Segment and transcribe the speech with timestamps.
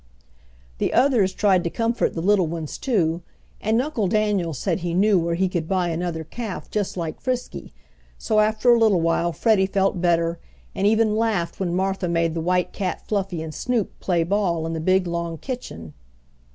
[0.79, 3.21] The others tried to comfort the little ones too,
[3.61, 7.71] and Uncle Daniel said he knew where he could buy another calf just like Frisky,
[8.17, 10.39] so after a little while Freddie felt better
[10.73, 14.73] and even laughed when Martha made the white cat Fluffy and Snoop play ball in
[14.73, 15.93] the big long kitchen.